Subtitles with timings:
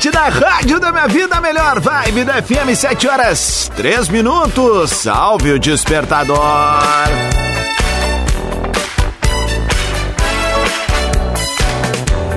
[0.00, 4.92] Atlântida, rádio da minha vida, melhor vibe da FM, 7 horas 3 minutos.
[4.92, 6.38] Salve o despertador.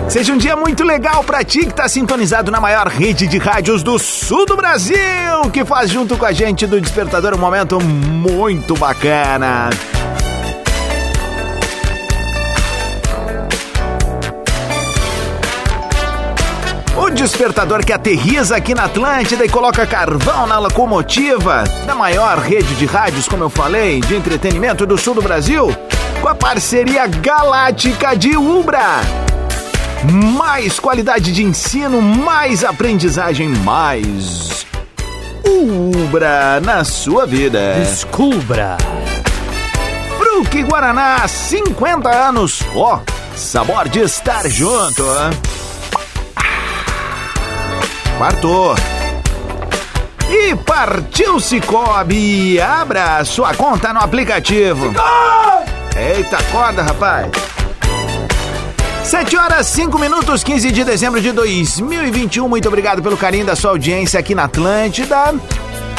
[0.09, 3.81] Seja um dia muito legal pra ti que tá sintonizado na maior rede de rádios
[3.81, 4.97] do sul do Brasil,
[5.53, 9.69] que faz junto com a gente do Despertador um momento muito bacana.
[17.23, 22.85] Despertador que aterriza aqui na Atlântida e coloca carvão na locomotiva da maior rede de
[22.85, 25.73] rádios, como eu falei, de entretenimento do sul do Brasil,
[26.21, 28.99] com a parceria galáctica de Ubra.
[30.37, 34.65] Mais qualidade de ensino, mais aprendizagem, mais
[35.45, 37.75] Ubra na sua vida.
[37.75, 38.75] Descubra.
[40.17, 42.59] Fruque Guaraná, 50 anos.
[42.75, 42.99] Ó,
[43.33, 45.05] sabor de estar junto.
[48.23, 48.73] Quarto.
[50.29, 52.57] E partiu Cicobi.
[52.57, 54.93] Abra sua conta no aplicativo.
[55.93, 57.29] Eita, acorda, rapaz.
[59.03, 62.47] 7 horas 5 minutos, 15 de dezembro de 2021.
[62.47, 65.35] Muito obrigado pelo carinho da sua audiência aqui na Atlântida,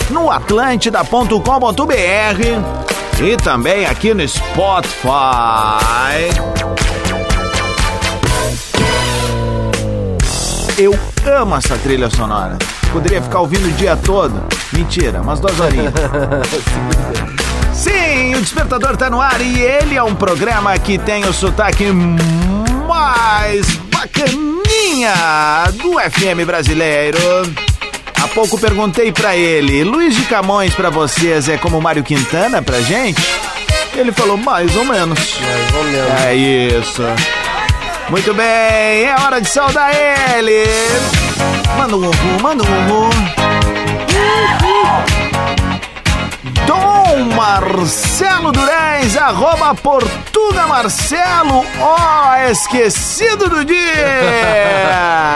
[0.08, 5.12] no atlântida.com.br e também aqui no Spotify.
[10.76, 12.58] Eu amo essa trilha sonora.
[12.92, 14.42] Poderia ficar ouvindo o dia todo.
[14.72, 15.92] Mentira, umas duas horinhas.
[17.72, 21.86] Sim, o Despertador tá no ar e ele é um programa que tem o sotaque
[22.88, 25.14] mais bacaninha
[25.80, 27.18] do FM brasileiro.
[28.20, 32.80] Há pouco perguntei pra ele, Luiz de Camões pra vocês é como Mário Quintana pra
[32.80, 33.22] gente?
[33.94, 35.18] Ele falou, mais ou menos.
[35.40, 36.20] Mais ou menos.
[36.22, 37.02] É isso.
[38.10, 40.64] Muito bem, é hora de saudar ele.
[41.78, 43.10] Manda um uhul, manda um uhul.
[46.66, 53.78] Dom Marcelo Durães, arroba Portuga Marcelo, ó, esquecido do dia.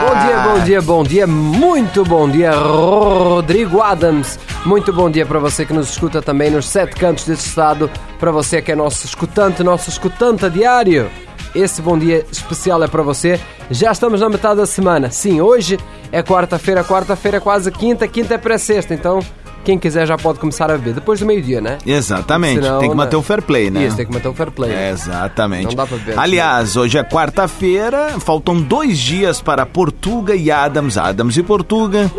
[0.01, 4.39] Bom dia, bom dia, bom dia, muito bom dia, Rodrigo Adams.
[4.65, 8.31] Muito bom dia para você que nos escuta também nos sete cantos deste estado, para
[8.31, 11.09] você que é nosso escutante, nosso escutante a diário.
[11.55, 13.39] Esse bom dia especial é para você.
[13.71, 15.09] Já estamos na metade da semana.
[15.09, 15.79] Sim, hoje
[16.11, 19.19] é quarta-feira, quarta-feira é quase quinta, quinta é pré-sexta, então
[19.63, 21.77] quem quiser já pode começar a beber depois do meio-dia, né?
[21.85, 23.19] Exatamente, Senão, tem que manter né?
[23.19, 23.85] o fair play, né?
[23.85, 24.71] Isso, tem que manter o fair play.
[24.71, 25.67] É, exatamente.
[25.67, 26.17] Não dá pra beber.
[26.17, 32.09] Aliás, hoje é quarta-feira, faltam dois dias para Portuga e Adams, Adams e Portuga,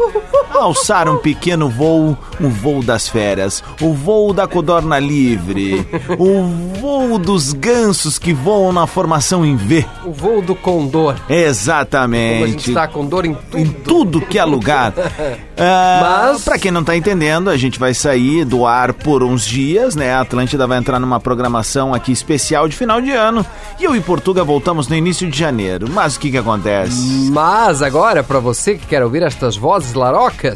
[0.61, 5.87] alçar um pequeno voo, um voo das férias, o voo da codorna livre,
[6.19, 6.43] o
[6.81, 9.85] voo dos gansos que voam na formação em V.
[10.05, 11.15] O voo do condor.
[11.15, 12.69] Como a gente Exatamente.
[12.71, 13.59] está com dor em tudo.
[13.59, 14.93] Em tudo que é lugar.
[15.63, 19.45] Ah, Mas- Pra quem não tá entendendo, a gente vai sair do ar por uns
[19.45, 20.15] dias, né?
[20.15, 23.45] A Atlântida vai entrar numa programação aqui especial de final de ano.
[23.79, 25.87] E eu e Portuga voltamos no início de janeiro.
[25.91, 27.29] Mas o que que acontece?
[27.31, 30.50] Mas agora, para você que quer ouvir estas vozes larocas,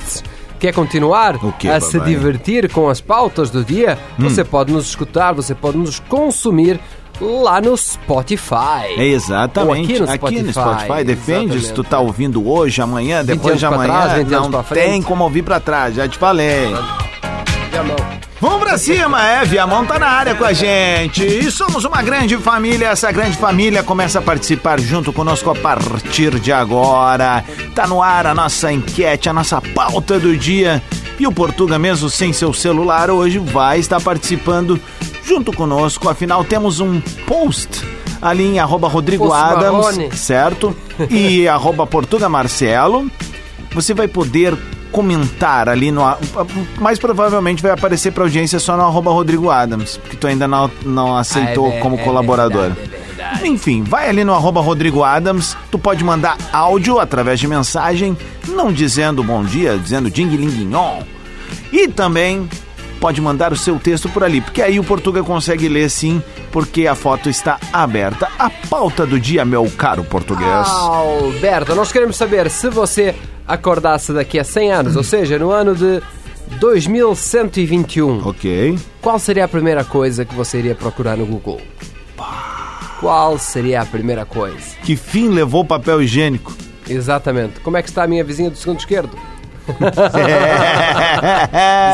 [0.59, 1.37] quer continuar
[1.75, 5.99] a se divertir com as pautas do dia, você pode nos escutar, você pode nos
[6.01, 6.81] consumir
[7.21, 8.99] lá no Spotify.
[8.99, 10.01] Exatamente.
[10.03, 11.05] Ou aqui no Spotify.
[11.05, 12.07] Depende se tu tá Exatamente.
[12.07, 13.93] ouvindo hoje, amanhã, depois de amanhã.
[13.93, 16.73] trás, 20 anos não tem como ouvir pra trás, já te falei.
[18.41, 21.25] Vamos pra cima, é, Viamão tá na área com a gente.
[21.25, 22.89] E somos uma grande família.
[22.89, 27.43] Essa grande família começa a participar junto conosco a partir de agora.
[27.75, 30.83] Tá no ar a nossa enquete, a nossa pauta do dia.
[31.19, 34.79] E o Portuga, mesmo sem seu celular, hoje vai estar participando
[35.25, 36.09] junto conosco.
[36.09, 37.83] Afinal, temos um post
[38.21, 40.17] ali em arroba Rodrigo Adams, Marrone.
[40.17, 40.77] certo?
[41.11, 43.11] E arroba Portuga Marcelo.
[43.73, 44.57] Você vai poder
[44.95, 46.03] comentar ali no.
[46.81, 50.71] Mais provavelmente vai aparecer pra audiência só no arroba Rodrigo Adams, porque tu ainda não,
[50.87, 52.71] não aceitou Ah, é, como é colaborador.
[52.71, 53.49] verdade, é verdade.
[53.49, 58.17] Enfim, vai ali no arroba Rodrigo Adams, tu pode mandar áudio através de mensagem,
[58.49, 61.01] não dizendo bom dia, dizendo ding linguinhon.
[61.73, 62.49] E também
[63.05, 66.87] pode mandar o seu texto por ali, porque aí o Portuga consegue ler sim, porque
[66.87, 68.31] a foto está aberta.
[68.39, 70.67] A pauta do dia, meu caro português.
[70.67, 73.15] Alberto, nós queremos saber se você
[73.47, 76.01] acordasse daqui a 100 anos, ou seja, no ano de
[76.59, 78.79] 2121, Ok.
[79.03, 81.61] qual seria a primeira coisa que você iria procurar no Google?
[83.01, 84.77] Qual seria a primeira coisa?
[84.83, 86.55] Que fim levou o papel higiênico?
[86.89, 87.61] Exatamente.
[87.61, 89.15] Como é que está a minha vizinha do segundo esquerdo?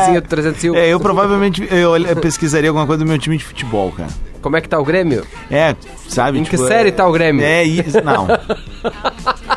[0.01, 0.75] Vizinha do 301.
[0.75, 4.09] É, eu provavelmente eu pesquisaria alguma coisa do meu time de futebol, cara.
[4.41, 5.23] Como é que está o Grêmio?
[5.51, 5.75] É,
[6.07, 6.39] sabe?
[6.39, 7.45] Em que série tá o Grêmio?
[7.45, 8.27] É isso, não.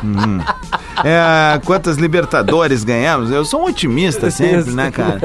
[0.03, 0.39] Hum.
[1.03, 3.31] É, quantas Libertadores ganhamos?
[3.31, 5.19] Eu sou um otimista sempre, né, cara?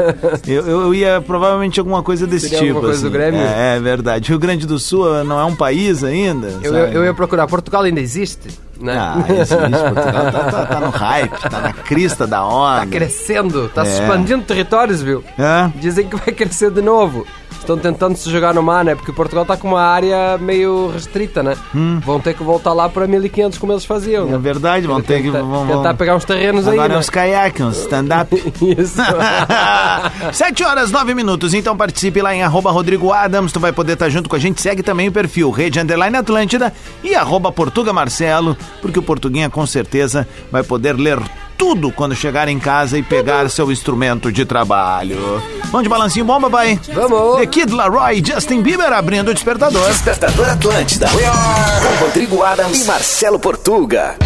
[0.46, 2.70] Eu, eu ia provavelmente alguma coisa desse Seria tipo.
[2.70, 3.08] alguma coisa assim.
[3.08, 3.40] do Grêmio?
[3.40, 4.28] É, é verdade.
[4.30, 6.48] Rio Grande do Sul não é um país ainda?
[6.62, 6.94] Eu, sabe?
[6.94, 7.46] eu ia procurar.
[7.46, 8.48] Portugal ainda existe?
[8.80, 8.96] Né?
[8.98, 9.56] Ah, existe.
[9.56, 12.80] Portugal tá, tá- tá no hype, tá na crista da onda.
[12.80, 14.02] Tá crescendo, tá se É.
[14.02, 15.22] expandindo territórios, viu?
[15.38, 15.70] Hã?
[15.76, 17.26] Dizem que vai crescer de novo.
[17.60, 18.94] Estão tentando se jogar no mar, né?
[18.96, 21.56] Porque Portugal está com uma área meio restrita, né?
[22.04, 24.28] Vão ter que voltar lá para 1500 como eles faziam, Hum.
[24.28, 24.38] É né?
[24.38, 25.30] verdade, vão ter que.
[25.30, 25.96] Tentar, Vão, tentar vão...
[25.96, 26.98] pegar uns terrenos Agora aí, é né?
[26.98, 28.34] uns caiaques, uns stand-up.
[28.78, 28.96] Isso.
[30.32, 31.54] 7 horas, 9 minutos.
[31.54, 33.52] Então participe lá em arroba Rodrigo Adams.
[33.52, 34.60] Tu vai poder estar junto com a gente.
[34.60, 36.72] Segue também o perfil Rede Underline Atlântida
[37.04, 41.18] e arroba Portuga Marcelo, porque o Portuguinha com certeza vai poder ler
[41.60, 45.42] tudo quando chegar em casa e pegar seu instrumento de trabalho.
[45.64, 46.80] Vamos de balancinho bom, papai?
[46.94, 47.36] Vamos.
[47.36, 49.86] The Kid Laroi e Justin Bieber abrindo o despertador.
[49.88, 51.08] Despertador Atlântida.
[51.10, 54.16] Com Rodrigo Adams e Marcelo Portuga.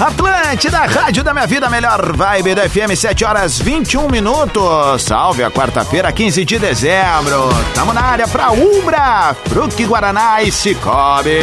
[0.00, 5.02] Atlântida, rádio da minha vida, melhor vibe da FM, 7 horas 21 minutos.
[5.02, 7.50] Salve a quarta-feira, 15 de dezembro.
[7.74, 11.40] Tamo na área pra Umbra, Fruque Guaraná e Cicobi.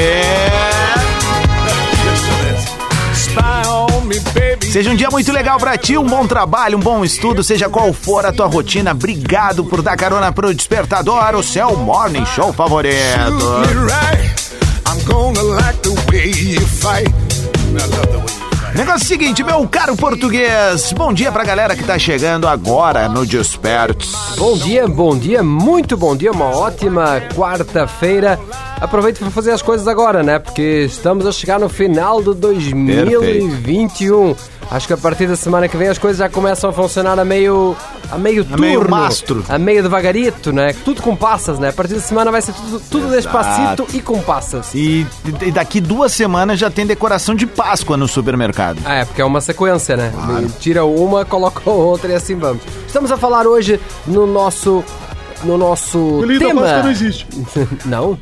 [4.71, 7.93] Seja um dia muito legal pra ti, um bom trabalho, um bom estudo, seja qual
[7.93, 8.91] for a tua rotina.
[8.91, 12.95] Obrigado por dar carona pro Despertador, o seu morning show favorito.
[14.87, 17.07] I'm gonna like the way you fight.
[17.09, 18.36] I love the way.
[18.75, 20.91] Negócio é seguinte, meu caro português.
[20.93, 24.13] Bom dia pra galera que tá chegando agora no Despertos.
[24.37, 28.39] Bom dia, bom dia, muito bom dia, uma ótima quarta-feira.
[28.79, 30.37] Aproveite para fazer as coisas agora, né?
[30.37, 34.35] Porque estamos a chegar no final de 2021.
[34.69, 37.25] Acho que a partir da semana que vem as coisas já começam a funcionar a
[37.25, 37.75] meio
[38.11, 39.43] a meio turno, meio mastro.
[39.47, 40.73] a meio devagarito, né?
[40.85, 41.69] Tudo com passas, né?
[41.69, 44.73] A partir da semana vai ser tudo, tudo despacito e com passas.
[44.73, 45.05] E,
[45.41, 48.79] e daqui duas semanas já tem decoração de Páscoa no supermercado.
[48.85, 50.11] Ah, é, porque é uma sequência, né?
[50.59, 52.61] Tira uma, coloca outra e assim vamos.
[52.85, 54.83] Estamos a falar hoje no nosso
[55.43, 56.83] no nosso tema.
[56.83, 57.27] não existe.
[57.85, 58.17] não?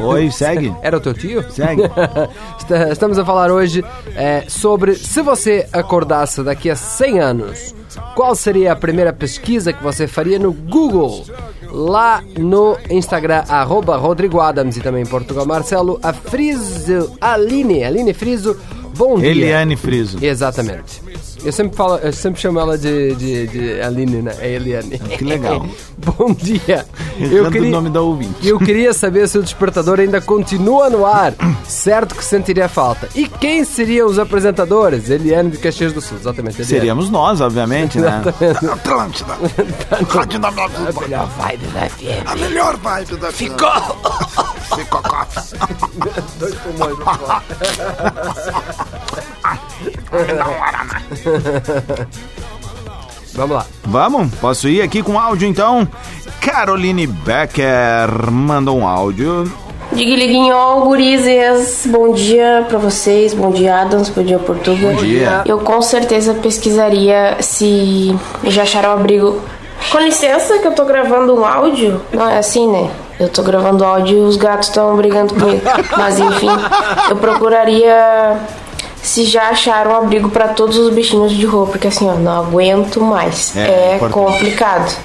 [0.00, 0.74] Oi, segue.
[0.82, 1.44] Era o teu tio?
[1.50, 1.82] Segue.
[2.90, 3.84] Estamos a falar hoje
[4.14, 7.74] é, sobre se você acordasse daqui a 100 anos,
[8.14, 11.24] qual seria a primeira pesquisa que você faria no Google?
[11.70, 18.12] Lá no Instagram, arroba Rodrigo Adams e também em Portugal Marcelo, a Friso, Aline, Aline
[18.12, 18.58] Friso,
[18.94, 19.30] bom dia.
[19.30, 20.18] Eliane Friso.
[20.22, 21.00] Exatamente.
[21.44, 24.34] Eu sempre, falo, eu sempre chamo ela de, de, de Aline, né?
[24.38, 24.98] É Eliane.
[24.98, 25.66] Que legal.
[25.98, 26.86] Bom dia.
[27.18, 28.46] Errando o nome da ouvinte.
[28.46, 31.34] Eu queria saber se o despertador ainda continua no ar.
[31.66, 33.08] Certo que sentiria falta.
[33.14, 35.10] E quem seriam os apresentadores?
[35.10, 36.62] Eliane de Caxias do Sul, exatamente.
[36.62, 36.78] Eliane.
[36.78, 38.22] Seríamos nós, obviamente, né?
[38.72, 39.34] Atlântida.
[40.08, 42.26] Rádio da A melhor vibe da FM.
[42.26, 43.72] A melhor vibe da Ficou.
[44.76, 45.02] Ficou.
[46.38, 46.96] Dois pulmões
[53.34, 53.66] Vamos lá.
[53.84, 54.34] Vamos?
[54.34, 55.88] Posso ir aqui com áudio então?
[56.40, 59.50] Caroline Becker mandou um áudio.
[59.92, 64.88] Diga Liguinhol, gurizes, bom dia pra vocês, bom dia Adams, bom dia Portuga.
[64.88, 65.42] Bom dia.
[65.44, 69.40] Eu com certeza pesquisaria se já acharam abrigo.
[69.90, 72.00] Com licença que eu tô gravando um áudio.
[72.12, 72.90] Não, é assim, né?
[73.20, 75.60] Eu tô gravando áudio e os gatos estão brigando comigo.
[75.96, 76.48] Mas enfim,
[77.10, 78.38] eu procuraria
[79.02, 83.00] se já acharam abrigo pra todos os bichinhos de rua, porque assim, ó, não aguento
[83.00, 83.54] mais.
[83.56, 84.12] É, É, importante.
[84.12, 84.96] complicado.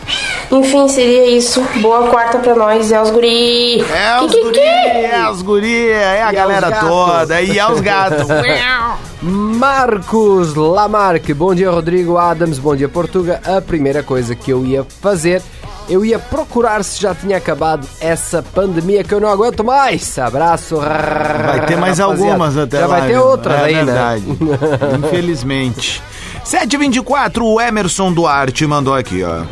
[0.51, 1.61] Enfim, seria isso.
[1.81, 3.81] Boa quarta pra nós, é os guri.
[3.81, 4.59] É os Que, guri, que?
[4.61, 8.27] é os guri, é a E galera toda, e é os gatos.
[9.21, 13.41] Marcos Lamarque, bom dia Rodrigo Adams, bom dia Portuga.
[13.43, 15.41] A primeira coisa que eu ia fazer,
[15.89, 20.17] eu ia procurar se já tinha acabado essa pandemia que eu não aguento mais.
[20.19, 20.75] Abraço.
[20.77, 22.31] Vai ter mais rapaziada.
[22.31, 22.99] algumas até Já lá.
[22.99, 23.83] vai ter outras é aí, né?
[23.83, 24.23] verdade.
[24.99, 26.01] Infelizmente.
[26.43, 29.43] 724, o Emerson Duarte mandou aqui, ó.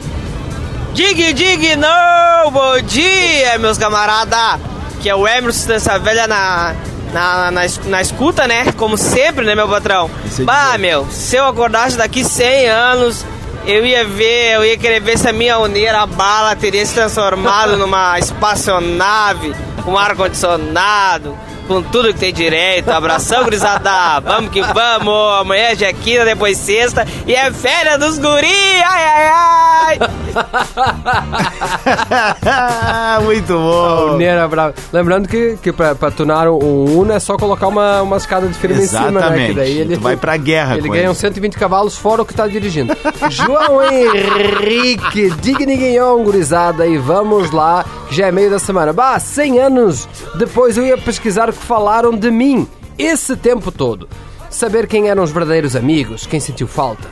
[0.93, 2.51] Dig, dig, não!
[2.51, 4.59] Bom dia, meus camarada!
[5.01, 6.73] Que é o Emerson dessa velha na,
[7.11, 8.71] na, na, na escuta, né?
[8.77, 10.09] Como sempre, né, meu patrão?
[10.39, 13.25] É Bah, meu, se eu acordasse daqui 100 anos,
[13.67, 16.93] eu ia ver, eu ia querer ver se a minha uneira a bala teria se
[16.93, 19.53] transformado numa espaçonave,
[19.83, 22.89] com ar-condicionado, com tudo que tem direito.
[22.89, 24.19] Abração, gurizada!
[24.21, 25.39] Vamos que vamos!
[25.39, 28.47] Amanhã é quinta, depois sexta, e é férias dos guri!
[28.83, 29.99] Ai, ai, ai!
[33.23, 34.13] Muito bom.
[34.13, 34.73] Uneira brava.
[34.91, 38.53] Lembrando que, que pra, pra tunar um Uno é só colocar uma, uma escada de
[38.53, 39.19] firma em cima, né?
[39.19, 39.47] Exatamente.
[39.47, 42.33] Que daí ele Tu vai pra guerra Ele ganha uns 120 cavalos fora o que
[42.33, 42.95] tá dirigindo.
[43.29, 48.93] João Henrique, Digniguinhon, gurizada, e vamos lá, que já é meio da semana.
[48.93, 54.07] Bah, 100 anos depois eu ia pesquisar o que falaram de mim esse tempo todo.
[54.49, 57.07] Saber quem eram os verdadeiros amigos, quem sentiu falta.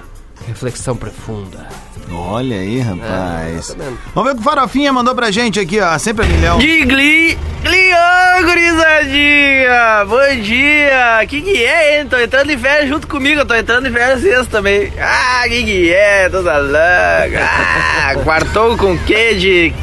[0.48, 1.68] Reflexão profunda.
[2.12, 3.72] Olha aí, rapaz.
[3.72, 3.92] É?
[4.14, 5.98] Vamos ver o que o Farofinha mandou pra gente aqui, ó.
[5.98, 6.60] Sempre a milhão.
[6.60, 10.04] Gli, Gliô, gurizadinha!
[10.06, 11.26] Bom dia!
[11.28, 12.08] Que que é, hein?
[12.08, 14.92] Tô entrando em férias junto comigo, eu tô entrando em férias sexta também.
[15.00, 16.30] Ah, que que é?
[16.30, 17.40] Toda louca!
[17.42, 19.74] Ah, quartou com queijo,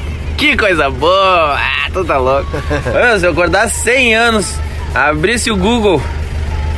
[0.40, 1.54] que coisa boa!
[1.59, 2.49] Ah, toda louca!
[2.94, 4.54] Ah, Se eu acordasse 100 anos,
[4.94, 6.02] abrisse o Google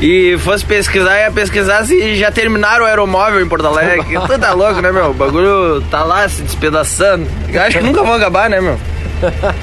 [0.01, 4.05] e fosse pesquisar, ia pesquisar se já terminaram o aeromóvel em Porto Alegre.
[4.27, 5.11] Tu tá louco, né, meu?
[5.11, 7.27] O bagulho tá lá se despedaçando.
[7.49, 8.79] Eu acho que nunca vão acabar, né, meu?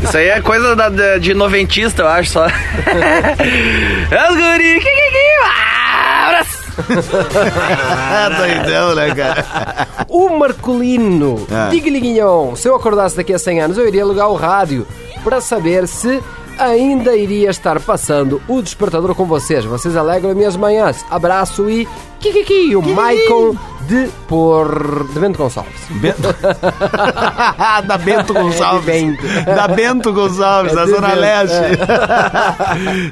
[0.02, 2.46] Isso aí é coisa da- de noventista, eu acho só.
[2.48, 2.52] é
[4.32, 4.80] os guri.
[4.80, 6.60] que, que, que, ah, abraço.
[6.66, 6.69] Ah,
[8.38, 9.88] doidão, né, cara?
[10.08, 11.70] O Marcolino, Ah.
[11.70, 14.86] diga-lhe Guignon, se eu acordasse daqui a 100 anos, eu iria alugar o rádio
[15.24, 16.22] para saber se
[16.58, 19.64] ainda iria estar passando o despertador com vocês.
[19.66, 21.06] Vocês alegram minhas manhãs.
[21.10, 21.88] Abraço e
[22.20, 25.82] kikiki, o Maicon de por de Bento Gonçalves.
[25.90, 26.22] Bento...
[27.88, 28.88] da Bento Gonçalves.
[28.88, 29.28] É de Bento.
[29.46, 31.80] Da Bento Gonçalves, É da Zona Bento, Leste.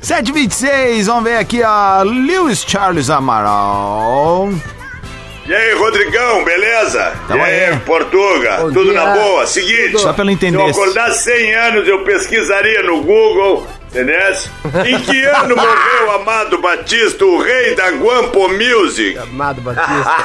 [0.05, 4.49] 726, vamos ver aqui a Lewis Charles Amaral.
[5.47, 7.13] E aí, Rodrigão, beleza?
[7.25, 7.79] Tamo e aí, aí.
[7.79, 8.57] Portuga?
[8.57, 8.93] Bom Tudo dia.
[8.93, 9.47] na boa?
[9.47, 10.57] Seguinte, Só pelo se entender.
[10.57, 13.65] eu acordasse 100 anos, eu pesquisaria no Google,
[14.01, 14.85] entendeu?
[14.85, 19.17] Em que ano morreu Amado Batista, o rei da Guampo Music?
[19.17, 20.15] Amado Batista.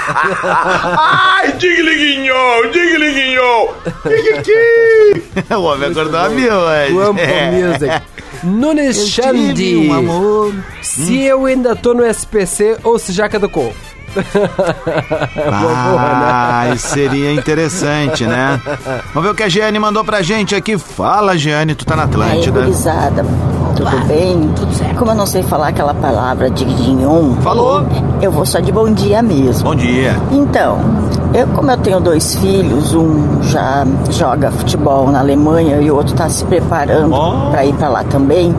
[0.98, 3.76] Ai, digliguinhol, digliguinhol.
[5.50, 6.50] O homem acordou a mil.
[6.92, 7.50] Guampo É.
[7.50, 8.02] Music.
[8.42, 9.76] Nunes Xandi.
[9.88, 10.54] um amor.
[10.82, 13.72] Se eu ainda tô no SPC ou se já caducou.
[15.50, 18.60] Ah, isso seria interessante, né?
[19.14, 20.76] Vamos ver o que a Giane mandou pra gente aqui.
[20.78, 22.60] Fala, Giane, tu tá na Aí, Atlântida.
[22.60, 23.24] gurizada,
[23.76, 24.50] tudo bem?
[24.56, 24.96] Tudo certo.
[24.96, 27.82] Como eu não sei falar aquela palavra digdignon, Falou.
[28.20, 29.64] eu vou só de bom dia mesmo.
[29.64, 30.14] Bom dia.
[30.30, 30.78] Então,
[31.34, 36.12] eu como eu tenho dois filhos, um já joga futebol na Alemanha e o outro
[36.14, 37.50] está se preparando Oh.
[37.50, 38.54] para ir para lá também.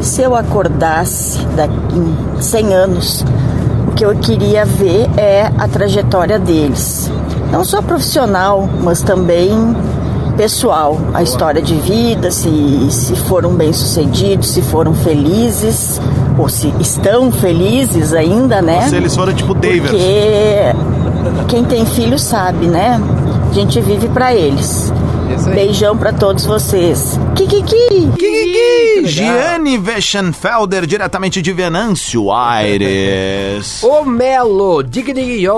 [0.00, 3.24] Se eu acordasse daqui em 100 anos,
[3.88, 7.10] o que eu queria ver é a trajetória deles.
[7.50, 9.50] Não só profissional, mas também
[10.36, 12.48] pessoal, a história de vida, se,
[12.90, 16.00] se foram bem-sucedidos, se foram felizes,
[16.38, 18.88] ou se estão felizes ainda, né?
[18.88, 19.88] Se eles foram tipo David.
[19.88, 20.74] Porque
[21.48, 23.00] quem tem filho sabe, né?
[23.50, 24.92] A gente vive pra eles.
[25.54, 27.18] Beijão pra todos vocês.
[27.34, 28.10] Kikiki!
[28.18, 29.06] Kikiki!
[29.06, 33.82] Giane Weschenfelder, diretamente de Venâncio Aires.
[33.84, 35.52] Ô Melo, diga diga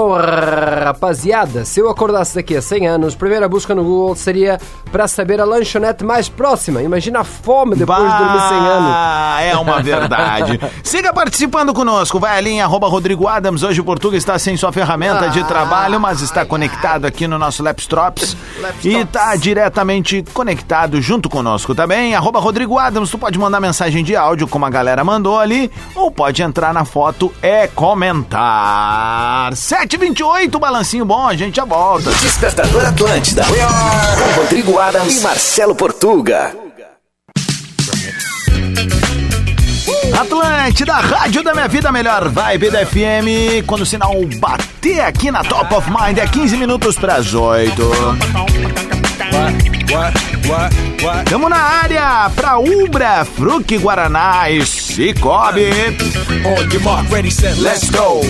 [0.85, 4.59] rapaziada, se eu acordasse daqui a 100 anos, primeira busca no Google seria
[4.90, 6.83] pra saber a lanchonete mais próxima.
[6.83, 8.90] Imagina a fome depois de dormir 100 anos.
[8.92, 10.59] Ah, é uma verdade.
[10.83, 12.18] Siga participando conosco.
[12.18, 13.62] Vai ali em arroba Rodrigo Adams.
[13.62, 15.45] Hoje o Portuga está sem sua ferramenta de Ah.
[15.45, 17.62] trabalho, mas está conectado aqui no nosso.
[17.62, 18.37] Lapstrops.
[18.85, 21.65] E está diretamente conectado junto conosco.
[21.66, 25.37] Escuta bem, arroba Rodrigo Adams, tu pode mandar mensagem de áudio como a galera mandou
[25.37, 29.52] ali, ou pode entrar na foto e comentar.
[29.52, 32.12] 728, balancinho bom, a gente já volta.
[32.12, 33.42] Despertador Atlântida.
[33.44, 36.54] Com Rodrigo Adams e Marcelo Portuga.
[40.20, 43.66] Atlântida, rádio da minha vida, melhor vibe da FM.
[43.66, 48.96] Quando o sinal bater aqui na Top of Mind, é 15 minutos para as 8.
[51.28, 54.50] Tamo na área pra Ubra, Fruc Guaraná
[54.97, 55.69] Cicobi.
[57.61, 58.23] Let's go.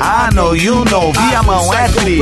[0.00, 2.20] I know you know, via mão Etli.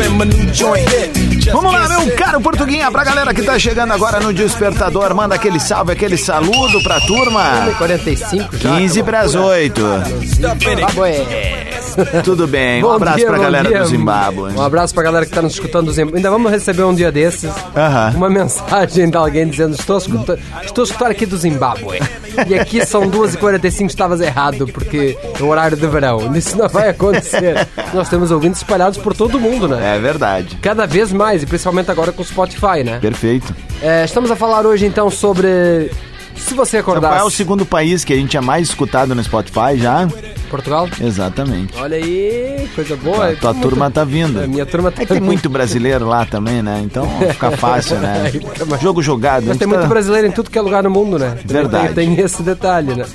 [1.52, 5.60] Vamos lá, meu caro Portuguinha, pra galera que tá chegando agora no Despertador, manda aquele
[5.60, 7.68] salve, aquele saludo pra turma.
[7.76, 8.76] 45 já.
[8.78, 9.82] 15 pras 8.
[10.24, 11.64] Zimbábue.
[12.24, 13.80] Tudo bem, um Bom abraço dia, pra galera dia.
[13.80, 14.52] do Zimbábue.
[14.54, 16.16] Um abraço pra galera que tá nos escutando do Zimbábue.
[16.16, 18.14] Ainda vamos receber um dia desses Aham.
[18.16, 22.00] uma mensagem de alguém dizendo: Estou a escutar, estou a escutar aqui do Zimbábue.
[22.48, 26.32] E aqui são 2h45, estavas errado, porque é o horário de verão.
[26.36, 27.66] Isso não vai acontecer.
[27.92, 29.96] Nós temos ouvintes espalhados por todo mundo, né?
[29.96, 30.56] É verdade.
[30.62, 32.98] Cada vez mais, e principalmente agora com o Spotify, né?
[33.00, 33.54] Perfeito.
[33.82, 35.90] É, estamos a falar hoje então sobre.
[36.36, 39.22] Se você Sabe qual é o segundo país que a gente é mais escutado no
[39.24, 40.06] Spotify já?
[40.50, 40.88] Portugal?
[41.00, 41.74] Exatamente.
[41.78, 43.30] Olha aí, coisa boa.
[43.30, 44.40] A tua Muito- turma tá vindo.
[44.40, 46.80] A minha turma tá É tem muito brasileiro lá também, né?
[46.84, 48.30] Então fica fácil, né?
[48.68, 49.46] Mais- Jogo jogado.
[49.46, 51.36] Mas tem muito tá- brasileiro em tudo que é lugar no mundo, né?
[51.44, 51.94] Verdade.
[51.94, 53.04] Tem, tem esse detalhe, né?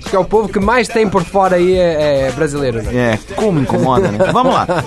[0.00, 2.92] Acho que é o povo que mais tem por fora aí é, é brasileiro, né?
[2.94, 4.18] É, como incomoda, né?
[4.32, 4.66] Vamos lá.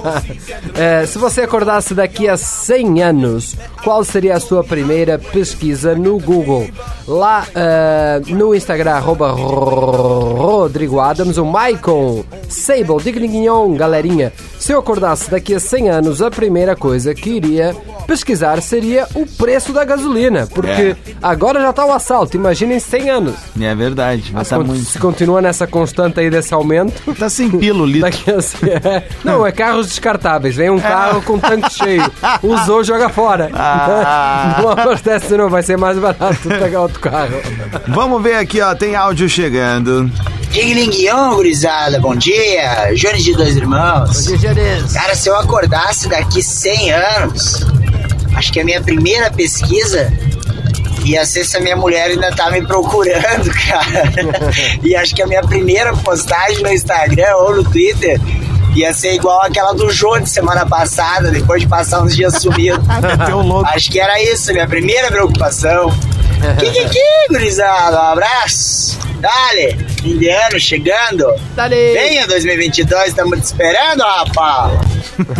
[0.78, 6.20] É, se você acordasse daqui a 100 anos, qual seria a sua primeira pesquisa no
[6.20, 6.70] Google?
[7.08, 14.32] Lá é, no Instagram, arroba Rodrigo Adams, o Maicon Sable, Dignignon, galerinha.
[14.66, 17.76] Se eu acordasse daqui a 100 anos, a primeira coisa que iria
[18.08, 20.48] pesquisar seria o preço da gasolina.
[20.48, 23.36] Porque agora já tá o assalto, imagina em 100 anos.
[23.62, 24.84] É verdade, mas tá muito.
[24.86, 28.08] Se continua nessa constante aí desse aumento, Tá sem pilo o litro.
[28.08, 28.90] A...
[28.90, 29.08] é.
[29.24, 30.56] Não, é carros descartáveis.
[30.56, 32.12] Vem um carro com tanque cheio.
[32.42, 33.52] Usou, joga fora.
[33.54, 34.58] Ah.
[34.64, 35.48] Não abastece, não.
[35.48, 37.36] Vai ser mais barato pegar outro carro.
[37.90, 38.74] Vamos ver aqui, ó.
[38.74, 40.10] Tem áudio chegando.
[40.56, 42.94] Digninguião, gurizada, bom dia.
[42.96, 44.26] Jones de Dois Irmãos.
[44.94, 47.66] Cara, se eu acordasse daqui 100 anos,
[48.34, 50.14] acho que a minha primeira pesquisa
[51.04, 54.10] ia ser se a minha mulher ainda tá me procurando, cara.
[54.82, 58.18] E acho que a minha primeira postagem no Instagram ou no Twitter
[58.78, 62.82] ia ser igual aquela do de semana passada, depois de passar uns dias sumido.
[63.76, 65.90] Acho que era isso, minha primeira preocupação.
[66.60, 67.00] Kikiki,
[67.30, 69.05] gurizada, um abraço.
[69.20, 71.26] Dale, indiano chegando.
[71.56, 71.76] Dale.
[71.94, 74.80] Venha 2022, estamos te esperando, rapaz.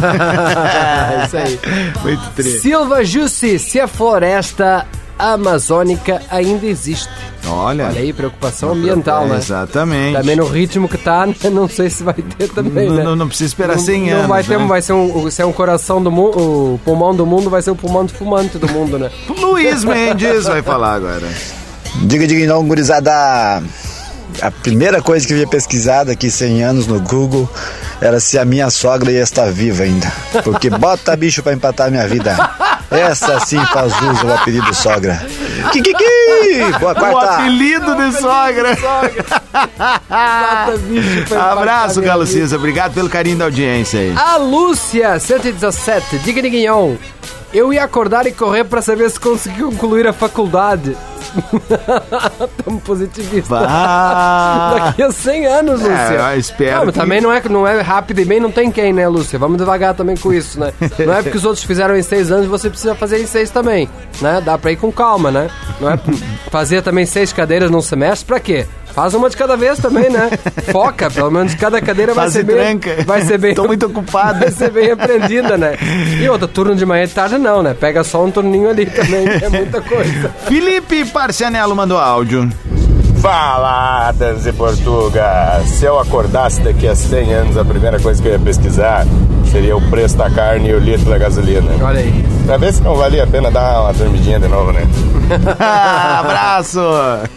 [1.16, 1.60] É isso aí.
[2.04, 2.60] Muito triste.
[2.62, 4.86] Silva Jussi, se a floresta
[5.20, 7.10] amazônica ainda existe.
[7.48, 7.86] Olha.
[7.88, 9.38] Olha aí, preocupação ambiental, né?
[9.38, 10.18] Exatamente.
[10.18, 11.36] Também no ritmo que tá, né?
[11.52, 13.04] não sei se vai ter também, Não- né?
[13.04, 14.66] não- não precisa esperar Não- 100 não anos, Vai ter, né?
[14.66, 16.38] vai ser um, se é um coração do mundo,
[16.74, 19.12] o pulmão do mundo vai ser o pulmão do fumante do mundo, né?
[19.40, 21.28] Luiz Mendes vai falar agora.
[22.04, 23.12] Diga, diga não, gurizada.
[24.42, 27.50] A primeira coisa que eu ia pesquisar daqui 100 anos no Google
[28.02, 30.12] era se a minha sogra ia estar viva ainda.
[30.44, 32.36] Porque bota bicho pra empatar a minha vida.
[32.92, 35.26] Essa sim faz uso do apelido sogra.
[35.72, 36.04] Kikiki!
[36.80, 37.38] Boa O quarta!
[37.38, 38.76] apelido de sogra.
[38.76, 42.28] Bota bicho pra empatar Abraço, Galo.
[42.28, 42.58] Cisa.
[42.58, 44.14] Obrigado pelo carinho da audiência aí.
[44.18, 46.96] A Lúcia, 117, diga Guignon.
[47.54, 50.96] Eu ia acordar e correr pra saber se consegui concluir a faculdade.
[52.64, 53.50] Tamo positivista.
[53.50, 54.76] Bah.
[54.86, 55.94] Daqui a 100 anos, Lúcia.
[55.94, 58.72] É, eu espero Não, que- também não é, não é rápido e bem, não tem
[58.72, 59.38] quem, né, Lúcia?
[59.40, 60.74] Vamos devagar também com isso, né?
[61.06, 63.90] Não é porque os outros fizeram em 6 anos, você precisa fazer em 6 também,
[64.22, 64.42] né?
[64.44, 65.50] Dá pra ir com calma, né?
[65.80, 66.00] Não é
[66.52, 68.66] fazer também 6 cadeiras num semestre, pra quê?
[68.96, 70.30] Faz uma de cada vez também, né?
[70.72, 72.56] Foca, pelo menos cada cadeira vai Faz ser bem...
[72.56, 73.04] tranca.
[73.04, 73.54] Vai ser bem...
[73.54, 74.40] Tô muito ocupado.
[74.40, 75.76] Vai ser bem aprendida, né?
[76.22, 77.74] E outra, turno de manhã e de tarde não, né?
[77.78, 80.30] Pega só um turninho ali também, que é muita coisa.
[80.48, 82.50] Felipe Parcianello mandou áudio.
[83.22, 85.62] Fala, Adams e Portuga!
[85.66, 89.06] Se eu acordasse daqui a 100 anos, a primeira coisa que eu ia pesquisar
[89.56, 91.72] seria o preço da carne e o litro da gasolina.
[91.82, 92.26] Olha aí.
[92.46, 94.82] Pra ver se não valia a pena dar uma dormidinha de novo, né?
[96.20, 96.82] Abraço!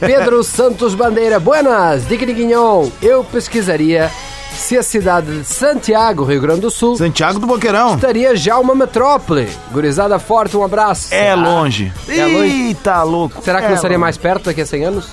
[0.00, 2.88] Pedro Santos Bandeira, buenas, Dick Guignon.
[3.00, 4.10] Eu pesquisaria
[4.52, 7.94] se a cidade de Santiago, Rio Grande do Sul, Santiago do Boqueirão.
[7.94, 9.48] estaria já uma metrópole.
[9.70, 11.14] Gurizada forte, um abraço.
[11.14, 11.92] É longe.
[12.08, 12.66] É longe.
[12.66, 13.40] Eita, louco.
[13.44, 14.02] Será que É não estaria longe.
[14.02, 15.06] mais perto daqui a 100 anos?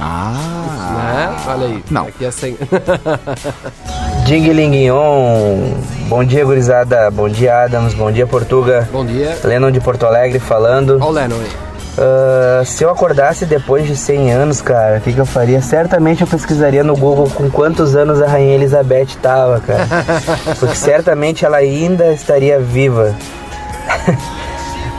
[0.00, 0.94] Ah.
[0.96, 1.36] Né?
[1.52, 1.84] Olha aí.
[1.90, 2.04] Não.
[2.04, 2.56] Daqui a 100...
[4.24, 5.74] Ding Linguinhon.
[6.08, 7.10] Bom dia, gurizada.
[7.10, 7.92] Bom dia, Adams.
[7.94, 8.88] Bom dia, Portuga.
[8.90, 9.36] Bom dia.
[9.44, 10.98] Lennon de Porto Alegre falando.
[11.00, 11.64] Ó o Lennon aí.
[11.98, 15.60] Ah, se eu acordasse depois de 100 anos, cara, o que, que eu faria?
[15.60, 19.86] Certamente eu pesquisaria no Google com quantos anos a Rainha Elizabeth tava, cara.
[20.58, 23.14] Porque certamente ela ainda estaria viva.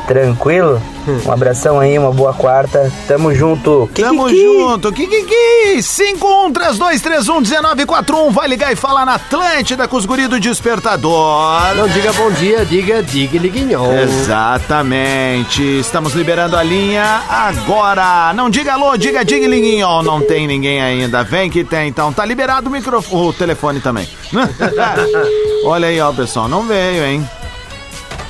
[0.07, 0.81] Tranquilo?
[1.25, 2.91] Um abração aí, uma boa quarta.
[3.07, 3.89] Tamo junto.
[3.93, 4.91] Tamo junto.
[4.91, 5.77] Kikiki!
[5.79, 8.31] 5132311941.
[8.31, 11.75] Vai ligar e falar na Atlântida com os guri do Despertador.
[11.75, 13.93] Não diga bom dia, diga diga liguinhon.
[13.99, 15.61] Exatamente.
[15.79, 18.33] Estamos liberando a linha agora.
[18.33, 20.01] Não diga alô, diga diga liguinho.
[20.01, 21.23] Não tem ninguém ainda.
[21.23, 22.11] Vem que tem, então.
[22.11, 24.07] Tá liberado o microfone, o telefone também.
[25.65, 26.47] Olha aí, ó, pessoal.
[26.47, 27.29] Não veio, hein?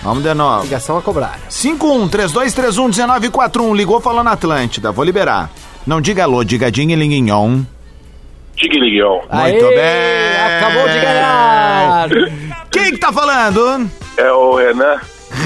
[0.05, 0.63] Vamos de novo.
[0.63, 1.39] Ligação a cobrar.
[1.49, 3.75] 5132311941.
[3.75, 4.91] Ligou falando Atlântida.
[4.91, 5.49] Vou liberar.
[5.85, 7.61] Não diga alô, diga ding linguinhon.
[8.55, 9.21] Tigrilhão.
[9.31, 10.57] Muito Aê, bem.
[10.57, 12.07] acabou de ganhar.
[12.69, 13.89] Quem que tá falando?
[14.15, 14.97] É o Renan.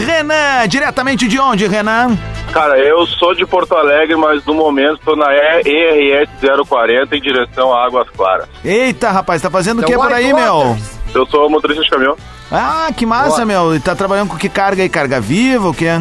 [0.05, 2.17] Renan, diretamente de onde, Renan?
[2.51, 6.29] Cara, eu sou de Porto Alegre, mas no momento tô na ERS
[6.67, 8.49] 040 em direção a Águas Claras.
[8.65, 10.75] Eita, rapaz, tá fazendo o The que por aí, meu?
[11.13, 12.15] Eu sou motorista de caminhão.
[12.51, 13.45] Ah, que massa, Boa.
[13.45, 13.75] meu.
[13.75, 14.89] E tá trabalhando com que carga aí?
[14.89, 15.99] Carga viva, o quê?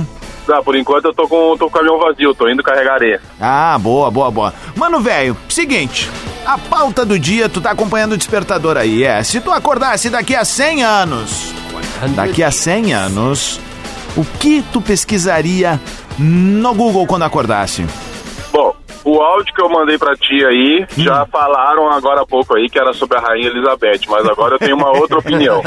[0.50, 3.20] Ah, por enquanto eu tô com, tô com o caminhão vazio, tô indo carregar areia.
[3.38, 4.54] Ah, boa, boa, boa.
[4.74, 6.10] Mano, velho, seguinte.
[6.46, 9.22] A pauta do dia, tu tá acompanhando o despertador aí, é.
[9.22, 11.52] Se tu acordasse daqui a 100 anos,
[12.14, 13.60] daqui a 100 anos,
[14.16, 15.78] o que tu pesquisaria
[16.18, 17.84] no Google quando acordasse?
[19.04, 22.78] O áudio que eu mandei pra ti aí, já falaram agora há pouco aí que
[22.78, 25.62] era sobre a Rainha Elizabeth, mas agora eu tenho uma outra opinião.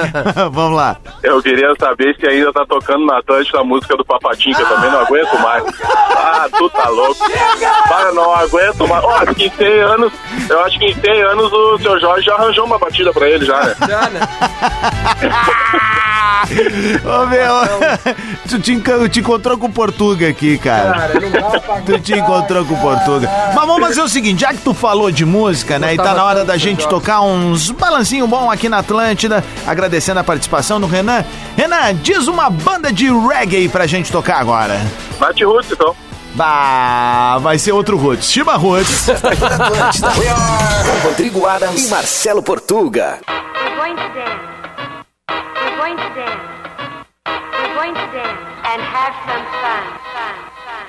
[0.52, 0.98] Vamos lá.
[1.24, 4.68] Eu queria saber se ainda tá tocando na Atlântica a música do Papatinho, que eu
[4.68, 5.64] também não aguento mais.
[5.84, 7.26] Ah, tu tá louco.
[7.88, 9.04] Para, não aguento mais.
[9.04, 10.14] Ó, acho que em 100 anos,
[10.50, 13.46] eu acho que em 100 anos o seu Jorge já arranjou uma batida pra ele
[13.46, 13.76] já, né?
[13.88, 14.20] Já, né?
[17.06, 17.56] Ô, meu,
[18.50, 20.92] tu te, encan- te encontrou com o Portuga aqui, cara.
[20.94, 23.30] Cara, não dá pra Tu te encontrou com o Portuga.
[23.54, 25.94] Mas vamos fazer o seguinte, já que tu falou de música, né?
[25.94, 30.24] E tá na hora da gente tocar uns balancinho bom aqui na Atlântida, agradecendo a
[30.24, 31.24] participação do Renan.
[31.56, 34.80] Renan, diz uma banda de reggae pra gente tocar agora.
[35.20, 35.96] Nath Roots, então.
[36.34, 38.32] Bah, vai ser outro Roots.
[38.32, 39.10] Chiba Roots.
[39.10, 40.10] Atlântida.
[40.12, 43.20] Com Rodrigo Adams e Marcelo Portuga.
[43.28, 44.51] We're going to dance.
[45.92, 46.40] We're going to dance.
[47.28, 49.84] We're going to dance and have some fun.
[50.16, 50.36] Fun.
[50.64, 50.88] Fun.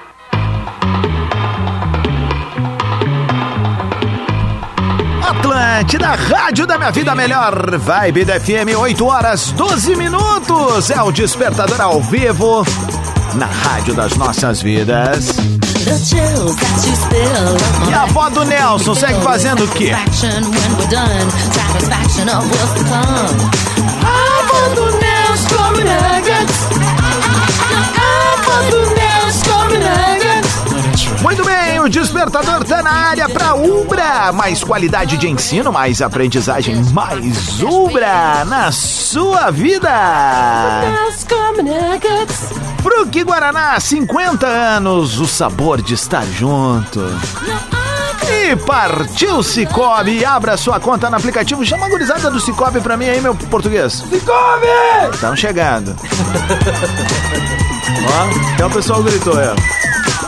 [5.29, 7.79] Atlântida, rádio da minha vida melhor.
[7.79, 10.89] Vibe da FM, 8 horas 12 minutos.
[10.91, 12.65] É o despertador ao vivo
[13.35, 15.35] na rádio das nossas vidas.
[17.89, 19.93] E a avó do Nelson segue fazendo o quê?
[25.73, 26.69] Come nuggets.
[28.71, 28.81] Do
[29.51, 29.63] come.
[31.23, 34.33] Muito bem, o despertador tá na área pra Ubra.
[34.33, 39.89] Mais qualidade de ensino, mais aprendizagem, mais Ubra na sua vida.
[40.81, 42.53] Nelson come nuggets.
[42.83, 47.01] Fruque Guaraná, 50 anos, o sabor de estar junto.
[48.31, 51.65] E partiu Cicobi, abra sua conta no aplicativo.
[51.65, 53.93] Chama a gurizada do Cicobi pra mim aí, meu português.
[54.09, 54.67] Cicobi!
[55.13, 55.97] Estão chegando.
[58.09, 59.55] Ó, até o pessoal gritou, é.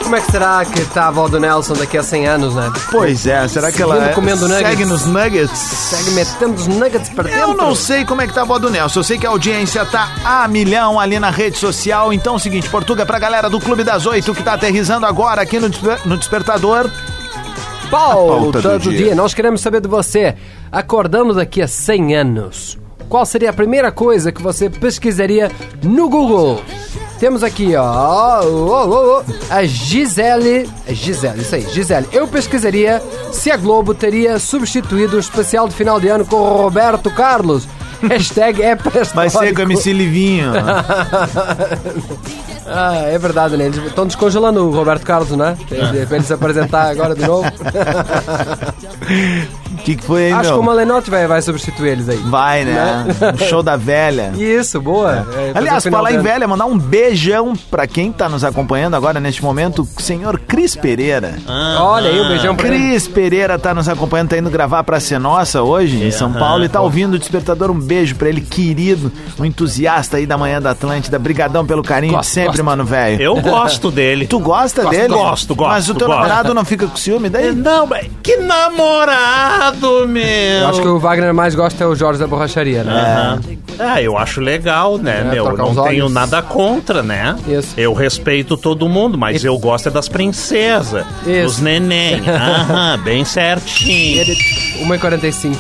[0.03, 2.71] Como é que será que tá a avó do Nelson daqui a 100 anos, né?
[2.91, 4.69] Pois é, será que ela Seguindo comendo nuggets.
[4.69, 5.59] segue nos nuggets?
[5.59, 7.41] Segue metendo os nuggets pra dentro?
[7.41, 9.01] Eu não sei como é que tá a voz do Nelson.
[9.01, 12.13] Eu sei que a audiência tá a milhão ali na rede social.
[12.13, 15.41] Então é o seguinte, Portuga, pra galera do Clube das Oito que tá aterrizando agora
[15.41, 15.71] aqui no,
[16.05, 16.91] no Despertador.
[17.95, 19.07] Pauta pauta do, do dia.
[19.07, 19.15] dia.
[19.15, 20.35] Nós queremos saber de você.
[20.73, 22.79] Acordando daqui a 100 anos,
[23.09, 25.51] qual seria a primeira coisa que você pesquisaria
[25.83, 26.61] no Google?
[27.21, 30.69] Temos aqui, ó, ó, ó, ó, a Gisele.
[30.89, 32.09] Gisele, isso aí, Gisele.
[32.13, 33.01] Eu pesquisaria
[33.33, 37.69] se a Globo teria substituído o especial de final de ano com o Roberto Carlos.
[38.03, 38.77] Hashtag é
[39.15, 40.53] Vai ser com MC Livinho.
[42.67, 43.67] Ah, é verdade, né?
[43.67, 45.55] Eles estão descongelando o Roberto Carlos, né?
[46.09, 47.47] Pra ele se apresentar agora de novo.
[49.85, 50.53] O que, que foi aí, Acho meu?
[50.55, 52.17] que o Malenotti vai, vai substituir eles aí.
[52.17, 53.05] Vai, né?
[53.35, 54.33] O show da velha.
[54.39, 55.13] Isso, boa.
[55.13, 59.21] É, fazer Aliás, falar em velha, mandar um beijão pra quem tá nos acompanhando agora
[59.21, 61.35] neste momento, o senhor Cris Pereira.
[61.79, 62.79] Olha aí, um beijão pra ele.
[62.79, 66.39] Cris Pereira tá nos acompanhando, tá indo gravar pra Ser Nossa hoje, em São aham,
[66.39, 67.71] Paulo, e tá ouvindo o Despertador.
[67.71, 71.19] Um beijo pra ele, querido, um entusiasta aí da manhã da Atlântida.
[71.19, 72.65] Brigadão pelo carinho de Gosto, sempre, gosto.
[72.65, 73.21] mano, velho.
[73.21, 74.27] Eu gosto dele.
[74.27, 75.09] Tu gosta Gosto, dele?
[75.15, 76.21] gosto, gosto, Mas o teu gosto.
[76.23, 77.55] namorado não fica com ciúme daí?
[77.55, 79.74] Não, mas que namorado!
[79.81, 80.23] Namorado, meu.
[80.25, 82.93] Eu acho que o Wagner mais gosta é o Jorge da Borracharia, né?
[82.93, 83.41] Aham.
[83.79, 85.57] Ah, eu acho legal, né, É, meu?
[85.57, 86.13] Não tenho olhos.
[86.13, 87.37] nada contra, né?
[87.47, 87.75] Isso.
[87.77, 91.43] Eu respeito todo mundo, mas eu gosto é das princesas, Isso.
[91.43, 92.23] dos neném.
[92.29, 94.25] Aham, bem certinho.
[94.87, 95.57] 1h45.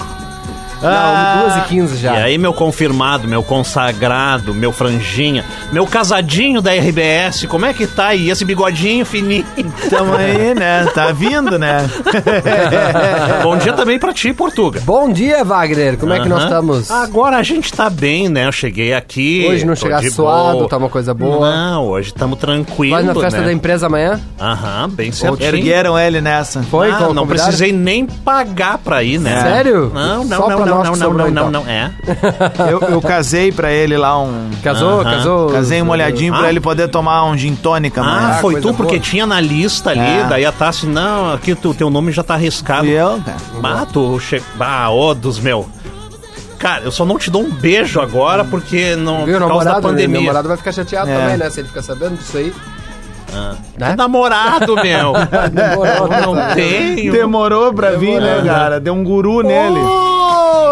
[0.82, 2.14] Ah, Não, 2h15 já.
[2.14, 7.86] E aí, meu confirmado, meu consagrado, meu franjinha, meu casadinho da RBS, como é que
[7.86, 8.30] tá aí?
[8.30, 9.44] Esse bigodinho fininho.
[9.88, 10.86] Tamo aí, né?
[10.94, 11.88] Tá vindo, né?
[13.42, 14.80] Bom dia também pra ti, Portuga.
[14.84, 15.96] Bom dia, Wagner.
[15.98, 16.90] Como é que nós estamos?
[16.90, 18.46] Agora a gente tá bem, né?
[18.46, 19.46] Eu cheguei aqui.
[19.48, 20.68] Hoje não tô chegar de suado, boa.
[20.68, 21.50] tá uma coisa boa.
[21.50, 22.94] Não, hoje estamos tranquilos.
[22.94, 23.46] Vai na festa né?
[23.46, 24.20] da empresa amanhã?
[24.40, 25.46] Aham, bem certinho.
[25.46, 26.62] Ergueram ele nessa.
[26.64, 26.90] Foi?
[26.90, 27.44] Ah, Como não convidaram?
[27.48, 29.40] precisei nem pagar pra ir, né?
[29.42, 29.90] Sério?
[29.94, 31.90] Não, não, Só não, pra não, não, não, não, não, não, é.
[32.70, 34.50] Eu, eu casei pra ele lá um.
[34.62, 35.00] Casou?
[35.00, 35.04] Aham.
[35.10, 35.50] Casou?
[35.50, 36.38] Casei um molhadinho Ah.
[36.38, 38.34] pra ele poder tomar um gin tônica, Ah, mano.
[38.40, 39.02] foi coisa tu, porque boa.
[39.02, 40.26] tinha na lista ali, É.
[40.28, 42.80] daí a Tassi, não, aqui o teu, teu nome já tá arriscado.
[42.86, 43.36] Fui eu, cara.
[43.82, 44.42] Ah, tu che...
[44.58, 45.66] Ah, ó dos meu.
[46.58, 49.70] Cara, eu só não te dou um beijo agora porque não Viu, por causa da
[49.72, 49.82] namorado?
[49.82, 50.20] Meu pandemia.
[50.20, 51.18] namorado vai ficar chateado É.
[51.18, 51.50] também, né?
[51.50, 52.54] Se ele ficar sabendo disso aí.
[53.36, 53.54] Ah.
[53.76, 53.90] Né?
[53.92, 55.12] É namorado, meu.
[55.52, 56.54] Demorou, não tá.
[56.54, 57.12] tenho.
[57.12, 58.78] Demorou pra vir, né, cara?
[58.80, 59.80] Deu um guru nele.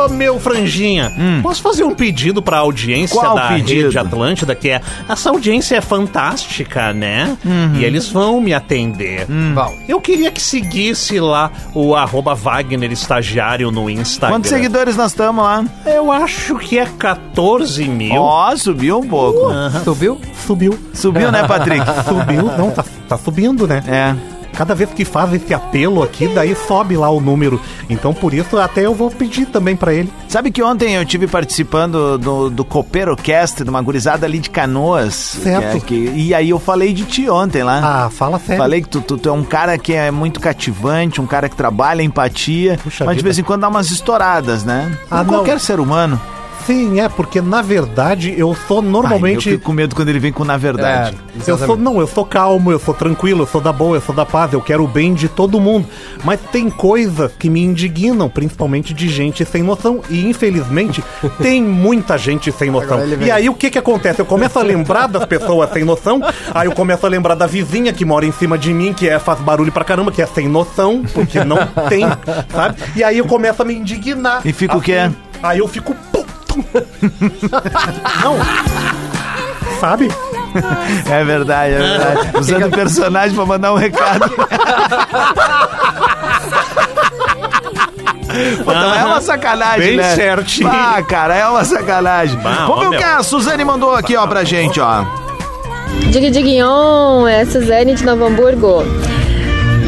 [0.05, 1.13] Ô, meu franjinha,
[1.43, 3.85] posso fazer um pedido pra audiência Qual da pedido?
[3.87, 7.37] Rede Atlântida, que é, essa audiência é fantástica, né?
[7.45, 7.75] Uhum.
[7.77, 9.27] E eles vão me atender.
[9.55, 14.37] Bom, Eu queria que seguisse lá o arroba Wagner Estagiário no Instagram.
[14.37, 15.65] Quantos seguidores nós estamos lá?
[15.87, 18.15] Eu acho que é 14 mil.
[18.15, 19.53] Ó, subiu um pouco.
[19.85, 20.21] subiu?
[20.47, 20.79] Subiu.
[20.95, 21.85] Subiu, né, Patrick?
[22.09, 22.43] Subiu.
[22.59, 23.83] Não, tá, tá subindo, né?
[23.87, 24.32] É.
[24.57, 27.61] Cada vez que faz esse apelo aqui, daí sobe lá o número.
[27.89, 30.13] Então, por isso, até eu vou pedir também pra ele.
[30.29, 35.15] Sabe que ontem eu tive participando do, do Cooperocast, de uma gurizada ali de Canoas.
[35.43, 35.81] Certo.
[35.85, 38.05] que é- que- e aí eu falei de ti ontem lá.
[38.05, 38.63] Ah, fala sério.
[38.63, 41.57] Falei que tu, tu, tu é um cara que é muito cativante, um cara que
[41.57, 43.25] trabalha empatia, Puxa mas de vida.
[43.29, 44.97] vez em quando dá umas estouradas, né?
[45.11, 46.21] Ah, qualquer ser humano.
[46.67, 49.51] Sim, é, porque na verdade eu sou Ai, eu normalmente.
[49.51, 51.17] fico com medo quando ele vem com na verdade.
[51.47, 54.01] É, eu sou, não, eu sou calmo, eu sou tranquilo, eu sou da boa, eu
[54.01, 55.87] sou da paz, eu quero o bem de todo mundo.
[56.25, 60.01] Mas tem coisas que me indignam, principalmente de gente sem noção.
[60.09, 61.03] E infelizmente
[61.41, 63.01] tem muita gente sem noção.
[63.21, 64.21] E aí o que que acontece?
[64.21, 66.21] Eu começo a lembrar das pessoas sem noção,
[66.55, 69.19] aí eu começo a lembrar da vizinha que mora em cima de mim, que é,
[69.19, 72.05] faz barulho pra caramba, que é sem noção, porque não tem,
[72.51, 72.77] sabe?
[72.95, 74.41] E aí eu começo a me indignar.
[74.45, 75.11] E fica o quê?
[75.43, 75.95] Aí eu fico.
[78.23, 78.37] Não.
[79.81, 80.09] Sabe?
[81.11, 82.31] É verdade, é verdade.
[82.39, 84.31] Usando o personagem pra mandar um recado.
[88.65, 90.15] Pô, então é uma sacanagem, Bem né?
[90.15, 90.71] certinho.
[90.71, 92.39] Ah, cara, é uma sacanagem.
[92.41, 95.05] Bah, Vamos ó, ver o que a Suzane mandou aqui, ó, pra gente, ó.
[96.11, 98.85] Dig Diguinhon, é Suzane de Novo Hamburgo.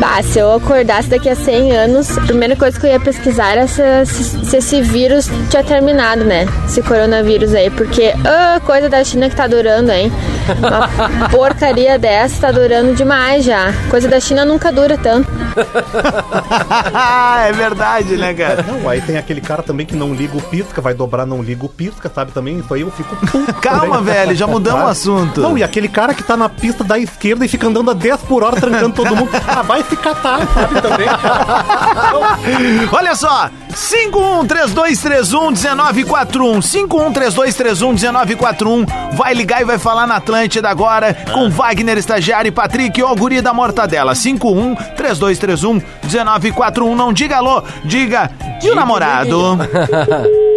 [0.05, 3.53] Bah, se eu acordasse daqui a 100 anos, a primeira coisa que eu ia pesquisar
[3.53, 6.47] era se, se- se esse vírus tinha terminado, né?
[6.67, 10.13] Esse coronavírus aí, porque ah, coisa da China que tá durando, hein?
[10.59, 13.73] Uma porcaria dessa tá durando demais já.
[13.91, 15.31] Coisa da China nunca dura tanto.
[17.47, 18.63] é verdade, né, cara?
[18.63, 21.65] Não, aí tem aquele cara também que não liga o pisca, vai dobrar, não liga
[21.65, 22.59] o pisca, sabe também?
[22.59, 23.15] Isso aí eu fico
[23.61, 25.41] Calma, velho, já mudamos o assunto.
[25.41, 28.21] Não, e aquele cara que tá na pista da esquerda e fica andando a 10
[28.23, 29.31] por hora trancando todo mundo.
[29.47, 31.07] Ah, vai se catar, sabe também?
[32.93, 42.49] Olha só, 5132311941, 5132311941, vai ligar e vai falar na Atlântida agora com Wagner Estagiário
[42.49, 48.31] e Patrick, ó, guri da mortadela, 5132311941, não diga alô, diga,
[48.63, 49.59] e o namorado?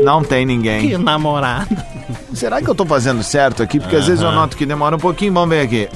[0.03, 0.89] Não tem ninguém.
[0.89, 1.75] Que namorado.
[2.31, 3.79] Será que eu tô fazendo certo aqui?
[3.79, 5.89] Porque às vezes eu noto que demora um pouquinho, vamos ver aqui.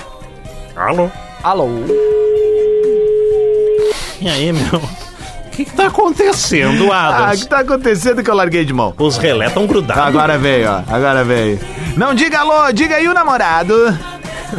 [0.75, 1.07] Alô?
[1.43, 1.67] Alô?
[4.19, 4.81] E aí, meu?
[5.51, 7.43] O que, que tá acontecendo, Ah, o Adams?
[7.43, 8.93] que tá acontecendo que eu larguei de mão?
[8.97, 10.01] Os relé tão grudados.
[10.01, 10.81] Agora veio, ó.
[10.93, 11.59] Agora veio.
[11.97, 13.75] Não diga alô, diga aí o namorado.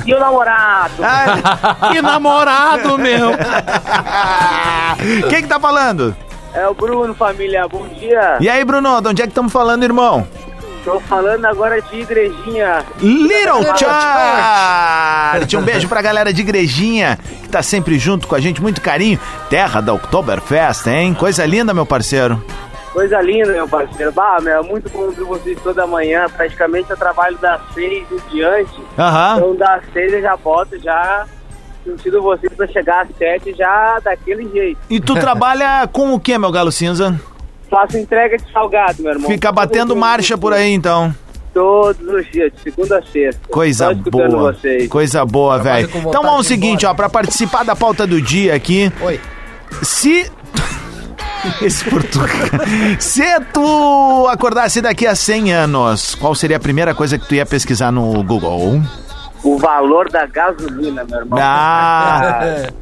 [0.05, 0.93] E o namorado?
[1.93, 3.31] que namorado, meu!
[5.31, 6.15] Quem que tá falando?
[6.55, 7.67] É o Bruno, família.
[7.67, 8.37] Bom dia.
[8.41, 10.27] E aí, Bruno, de onde é que estamos falando, irmão?
[10.85, 12.85] Tô falando agora de igrejinha.
[13.01, 15.57] Little Church!
[15.57, 19.19] Um beijo pra galera de Igrejinha, que tá sempre junto com a gente, muito carinho.
[19.49, 21.15] Terra da Oktoberfest, hein?
[21.15, 22.45] Coisa linda, meu parceiro.
[22.93, 24.11] Coisa linda, meu parceiro.
[24.13, 26.27] Bah, meu, é muito bom ver vocês toda manhã.
[26.29, 28.83] Praticamente eu trabalho das seis em diante.
[28.99, 29.37] Aham.
[29.37, 31.27] Então das seis eu já boto já
[31.85, 34.79] sentindo vocês pra chegar às sete já daquele jeito.
[34.91, 37.19] E tu trabalha com o que, meu galo cinza?
[37.73, 39.31] Faço entrega de salgado, meu irmão.
[39.31, 41.15] Fica batendo marcha por aí, então.
[41.55, 43.41] Todos os dias, de segunda a sexta.
[43.49, 44.53] Coisa boa.
[44.53, 44.87] vocês.
[44.91, 45.89] Coisa boa, velho.
[45.89, 48.93] Então vamos ao ir seguinte, ó, pra participar da pauta do dia aqui.
[49.01, 49.19] Oi.
[49.81, 50.31] Se.
[51.63, 52.29] Esse Portuga.
[53.01, 57.47] Se tu acordasse daqui a 100 anos, qual seria a primeira coisa que tu ia
[57.47, 58.83] pesquisar no Google?
[59.43, 61.39] O valor da gasolina, meu irmão.
[61.41, 62.69] Ah!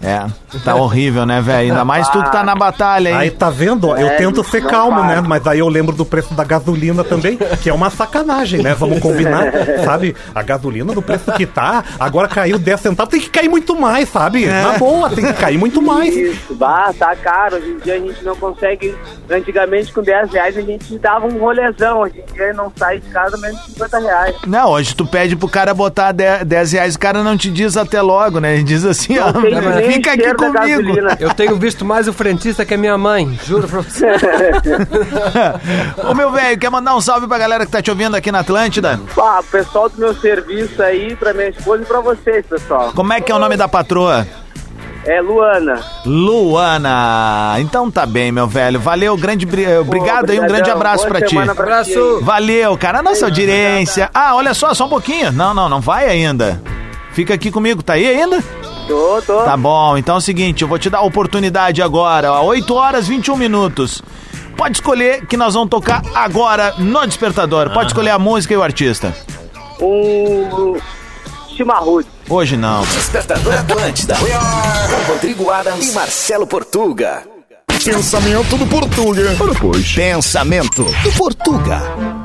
[0.00, 0.24] É,
[0.64, 1.70] tá horrível, né, velho?
[1.72, 3.16] Ainda mais tu que tá na batalha, hein?
[3.16, 3.88] Aí tá vendo?
[3.88, 5.20] ó, Eu É, tento ser não calmo, né?
[5.20, 8.74] Mas aí eu lembro do preço da gasolina também, que é uma sacanagem, né?
[8.74, 9.50] Vamos combinar,
[9.84, 10.14] sabe?
[10.32, 14.08] A gasolina do preço que tá, agora caiu 10 centavos, tem que cair muito mais,
[14.08, 14.44] sabe?
[14.44, 14.62] É.
[14.62, 16.14] Na boa, tem que cair muito mais.
[16.14, 17.56] Isso, bah, tá caro.
[17.56, 18.94] Hoje em dia a gente não consegue.
[19.28, 22.00] Antigamente com 10 reais a gente dava um rolezão.
[22.00, 24.36] Hoje em dia não sai de casa menos de 50 reais.
[24.46, 27.76] Não, hoje tu pede pro cara botar 10 10 reais, o cara não te diz
[27.76, 28.54] até logo, né?
[28.54, 30.98] Ele diz assim, ó, tem nem fica aqui comigo.
[31.20, 34.06] Eu tenho visto mais o frentista que a minha mãe, juro pra você.
[36.08, 38.40] Ô meu velho, quer mandar um salve pra galera que tá te ouvindo aqui na
[38.40, 39.00] Atlântida?
[39.18, 42.92] Ah, pessoal do meu serviço aí, pra minha esposa e pra vocês, pessoal.
[42.94, 44.26] Como é que é o nome da patroa?
[45.04, 45.80] É Luana.
[46.04, 47.56] Luana.
[47.60, 48.80] Então tá bem, meu velho.
[48.80, 51.34] Valeu, grande bri- obrigado aí, um grande abraço Boa pra ti.
[51.34, 52.22] pra ti aí.
[52.22, 52.98] Valeu, cara.
[52.98, 54.10] A nossa audiência.
[54.12, 55.32] Ah, olha só, só um pouquinho.
[55.32, 56.60] Não, não, não vai ainda.
[57.12, 58.42] Fica aqui comigo, tá aí ainda?
[58.88, 59.42] Tô, tô.
[59.42, 62.74] Tá bom, então é o seguinte, eu vou te dar a oportunidade agora, ó, 8
[62.74, 64.02] horas 21 minutos.
[64.56, 67.70] Pode escolher que nós vamos tocar agora no Despertador.
[67.70, 69.14] Pode escolher a música e o artista.
[69.80, 70.76] Um.
[71.54, 72.08] Chimarrude.
[72.28, 72.82] Hoje não.
[72.82, 74.16] Despertador Atlântida.
[74.16, 77.22] Com Rodrigo Adams e Marcelo Portuga.
[77.84, 79.36] Pensamento do Portuga.
[79.40, 79.92] Ora, pois.
[79.92, 81.80] Pensamento do Portuga.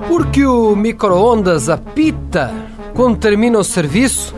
[0.07, 2.51] Porque o micro-ondas apita
[2.95, 4.33] quando termina o serviço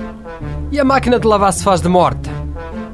[0.71, 2.29] e a máquina de lavar se faz de morta.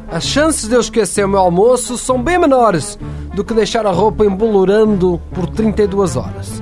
[0.09, 2.99] As chances de eu esquecer o meu almoço são bem menores
[3.33, 6.61] do que deixar a roupa embolorando por 32 horas.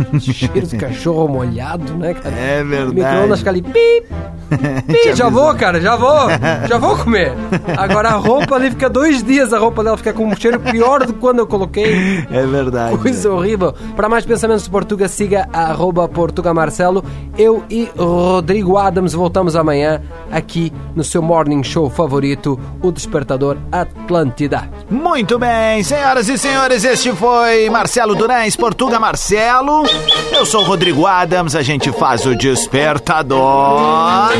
[0.20, 2.34] Cheiro de cachorro molhado, né, cara?
[2.34, 2.94] É verdade.
[2.94, 4.06] Micro-ondas fica ali, pip,
[4.86, 6.28] pip, já vou, cara, já vou,
[6.68, 7.32] já vou comer.
[7.76, 11.06] Agora a roupa ali fica dois dias, a roupa dela fica com um cheiro pior
[11.06, 12.24] do que quando eu coloquei.
[12.30, 12.96] É verdade.
[12.98, 13.74] Coisa horrível.
[13.96, 17.04] Para mais pensamentos de Portuga, siga arroba Portuga Marcelo.
[17.38, 24.68] Eu e Rodrigo Adams voltamos amanhã aqui no seu morning show favorito, o Despertador Atlântida.
[24.90, 29.84] Muito bem, senhoras e senhores, este foi Marcelo Durães, Portuga Marcelo.
[30.32, 34.30] Eu sou o Rodrigo Adams, a gente faz o Despertador.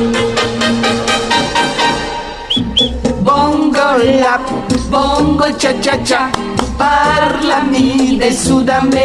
[3.20, 3.78] Bongo
[4.20, 4.38] la,
[4.88, 6.30] bongo cha cha cha,
[6.78, 9.00] parlami de Sudamérica.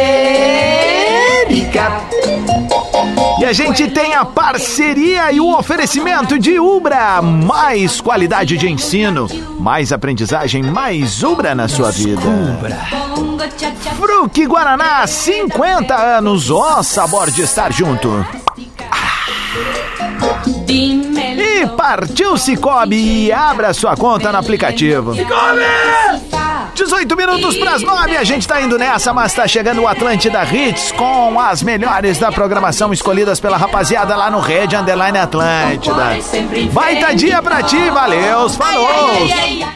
[3.38, 7.20] E a gente tem a parceria e o oferecimento de Ubra.
[7.20, 9.28] Mais qualidade de ensino,
[9.60, 12.20] mais aprendizagem, mais Ubra na sua vida.
[13.96, 18.26] Fruque Guaraná, 50 anos, ó sabor de estar junto.
[20.68, 25.12] E partiu Cicobi e abra sua conta no aplicativo.
[26.86, 30.44] 18 minutos para as 9, a gente tá indo nessa, mas tá chegando o Atlântida
[30.44, 36.18] Hits com as melhores da programação escolhidas pela rapaziada lá no Rede Underline Atlântida.
[36.70, 39.66] Vai tá dia pra ti, valeu, falou!